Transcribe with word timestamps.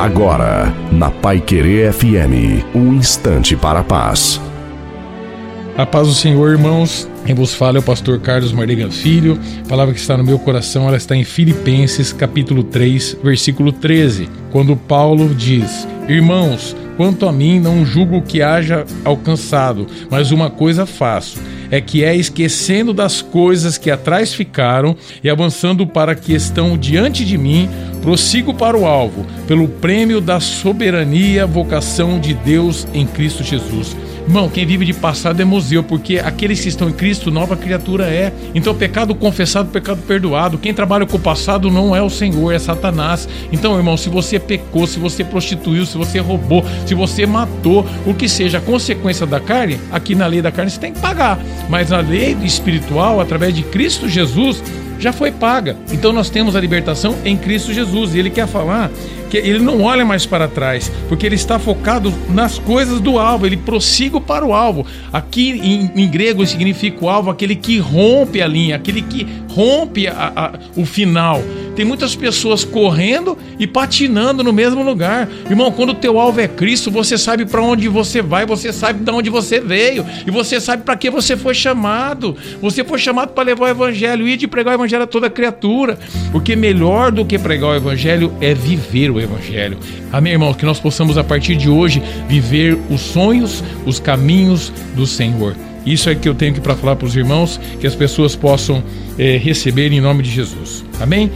Agora, 0.00 0.74
na 0.90 1.10
Pai 1.10 1.42
Querer 1.42 1.92
FM, 1.92 2.64
um 2.74 2.94
instante 2.94 3.54
para 3.54 3.80
a 3.80 3.84
paz. 3.84 4.40
A 5.76 5.84
paz 5.84 6.08
do 6.08 6.14
Senhor, 6.14 6.52
irmãos. 6.52 7.06
Quem 7.26 7.34
vos 7.34 7.52
fala 7.52 7.76
é 7.76 7.80
o 7.80 7.82
pastor 7.82 8.18
Carlos 8.18 8.50
Mardegan 8.50 8.90
Filho. 8.90 9.38
A 9.62 9.68
palavra 9.68 9.92
que 9.92 10.00
está 10.00 10.16
no 10.16 10.24
meu 10.24 10.38
coração, 10.38 10.88
ela 10.88 10.96
está 10.96 11.14
em 11.14 11.22
Filipenses, 11.22 12.14
capítulo 12.14 12.62
3, 12.62 13.18
versículo 13.22 13.72
13, 13.72 14.26
quando 14.50 14.74
Paulo 14.74 15.34
diz: 15.34 15.86
Irmãos, 16.08 16.74
quanto 16.96 17.28
a 17.28 17.32
mim, 17.32 17.60
não 17.60 17.84
julgo 17.84 18.22
que 18.22 18.40
haja 18.40 18.86
alcançado, 19.04 19.86
mas 20.08 20.30
uma 20.30 20.48
coisa 20.48 20.86
faço 20.86 21.38
é 21.70 21.80
que 21.80 22.04
é 22.04 22.14
esquecendo 22.14 22.92
das 22.92 23.22
coisas 23.22 23.78
que 23.78 23.90
atrás 23.90 24.34
ficaram 24.34 24.96
e 25.22 25.30
avançando 25.30 25.86
para 25.86 26.14
que 26.14 26.34
estão 26.34 26.76
diante 26.76 27.24
de 27.24 27.38
mim, 27.38 27.68
prossigo 28.02 28.52
para 28.52 28.76
o 28.76 28.86
alvo, 28.86 29.24
pelo 29.46 29.68
prêmio 29.68 30.20
da 30.20 30.40
soberania, 30.40 31.46
vocação 31.46 32.18
de 32.18 32.34
Deus 32.34 32.86
em 32.92 33.06
Cristo 33.06 33.44
Jesus. 33.44 33.96
Irmão, 34.30 34.48
quem 34.48 34.64
vive 34.64 34.84
de 34.84 34.92
passado 34.92 35.42
é 35.42 35.44
museu, 35.44 35.82
porque 35.82 36.20
aqueles 36.20 36.60
que 36.60 36.68
estão 36.68 36.88
em 36.88 36.92
Cristo, 36.92 37.32
nova 37.32 37.56
criatura 37.56 38.04
é. 38.04 38.32
Então, 38.54 38.72
pecado 38.72 39.12
confessado, 39.12 39.70
pecado 39.70 40.02
perdoado. 40.02 40.56
Quem 40.56 40.72
trabalha 40.72 41.04
com 41.04 41.16
o 41.16 41.20
passado 41.20 41.68
não 41.68 41.96
é 41.96 42.00
o 42.00 42.08
Senhor, 42.08 42.52
é 42.52 42.58
Satanás. 42.60 43.28
Então, 43.50 43.76
irmão, 43.76 43.96
se 43.96 44.08
você 44.08 44.38
pecou, 44.38 44.86
se 44.86 45.00
você 45.00 45.24
prostituiu, 45.24 45.84
se 45.84 45.98
você 45.98 46.20
roubou, 46.20 46.64
se 46.86 46.94
você 46.94 47.26
matou, 47.26 47.84
o 48.06 48.14
que 48.14 48.28
seja 48.28 48.58
a 48.58 48.60
consequência 48.60 49.26
da 49.26 49.40
carne, 49.40 49.80
aqui 49.90 50.14
na 50.14 50.28
lei 50.28 50.40
da 50.40 50.52
carne 50.52 50.70
você 50.70 50.78
tem 50.78 50.92
que 50.92 51.00
pagar. 51.00 51.36
Mas 51.68 51.90
na 51.90 51.98
lei 51.98 52.36
espiritual, 52.44 53.20
através 53.20 53.52
de 53.52 53.64
Cristo 53.64 54.08
Jesus, 54.08 54.62
já 55.00 55.12
foi 55.12 55.32
paga. 55.32 55.76
Então 55.90 56.12
nós 56.12 56.30
temos 56.30 56.54
a 56.54 56.60
libertação 56.60 57.16
em 57.24 57.36
Cristo 57.36 57.72
Jesus. 57.72 58.14
E 58.14 58.18
ele 58.18 58.30
quer 58.30 58.46
falar 58.46 58.90
que 59.30 59.38
ele 59.38 59.60
não 59.60 59.82
olha 59.82 60.04
mais 60.04 60.26
para 60.26 60.48
trás, 60.48 60.90
porque 61.08 61.24
ele 61.24 61.36
está 61.36 61.58
focado 61.58 62.12
nas 62.28 62.58
coisas 62.58 63.00
do 63.00 63.18
alvo, 63.18 63.46
ele 63.46 63.56
prossiga 63.56 64.20
para 64.20 64.44
o 64.44 64.52
alvo. 64.52 64.84
Aqui 65.12 65.50
em, 65.52 66.02
em 66.02 66.08
grego 66.08 66.44
significa 66.44 67.04
o 67.04 67.08
alvo, 67.08 67.30
aquele 67.30 67.54
que 67.54 67.78
rompe 67.78 68.42
a 68.42 68.46
linha, 68.46 68.76
aquele 68.76 69.02
que 69.02 69.26
rompe 69.48 70.08
a, 70.08 70.32
a, 70.34 70.52
o 70.76 70.84
final. 70.84 71.40
Tem 71.80 71.86
muitas 71.86 72.14
pessoas 72.14 72.62
correndo 72.62 73.38
e 73.58 73.66
patinando 73.66 74.44
no 74.44 74.52
mesmo 74.52 74.82
lugar. 74.82 75.26
Irmão, 75.48 75.72
quando 75.72 75.92
o 75.92 75.94
teu 75.94 76.20
alvo 76.20 76.38
é 76.38 76.46
Cristo, 76.46 76.90
você 76.90 77.16
sabe 77.16 77.46
para 77.46 77.62
onde 77.62 77.88
você 77.88 78.20
vai, 78.20 78.44
você 78.44 78.70
sabe 78.70 79.02
de 79.02 79.10
onde 79.10 79.30
você 79.30 79.60
veio 79.60 80.04
e 80.26 80.30
você 80.30 80.60
sabe 80.60 80.82
para 80.82 80.94
que 80.94 81.08
você 81.08 81.38
foi 81.38 81.54
chamado. 81.54 82.36
Você 82.60 82.84
foi 82.84 82.98
chamado 82.98 83.30
para 83.30 83.44
levar 83.44 83.64
o 83.64 83.68
evangelho 83.68 84.28
e 84.28 84.36
de 84.36 84.46
pregar 84.46 84.72
o 84.72 84.76
evangelho 84.76 85.04
a 85.04 85.06
toda 85.06 85.30
criatura, 85.30 85.98
porque 86.30 86.54
melhor 86.54 87.10
do 87.10 87.24
que 87.24 87.38
pregar 87.38 87.70
o 87.70 87.74
evangelho 87.74 88.30
é 88.42 88.52
viver 88.52 89.10
o 89.10 89.18
Evangelho. 89.18 89.78
Amém, 90.12 90.34
irmão? 90.34 90.52
Que 90.52 90.66
nós 90.66 90.78
possamos, 90.78 91.16
a 91.16 91.24
partir 91.24 91.56
de 91.56 91.70
hoje, 91.70 92.02
viver 92.28 92.78
os 92.90 93.00
sonhos, 93.00 93.64
os 93.86 93.98
caminhos 93.98 94.70
do 94.94 95.06
Senhor. 95.06 95.56
Isso 95.86 96.10
é 96.10 96.14
que 96.14 96.28
eu 96.28 96.34
tenho 96.34 96.52
que 96.52 96.60
para 96.60 96.76
falar 96.76 96.96
para 96.96 97.06
os 97.06 97.16
irmãos, 97.16 97.58
que 97.80 97.86
as 97.86 97.94
pessoas 97.94 98.36
possam 98.36 98.84
é, 99.18 99.38
receber 99.38 99.90
em 99.90 100.00
nome 100.02 100.22
de 100.22 100.30
Jesus. 100.30 100.84
Amém? 101.00 101.30